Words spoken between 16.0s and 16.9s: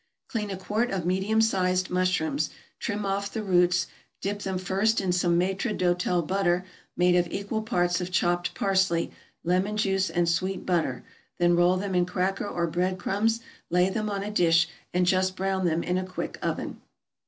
quick oven.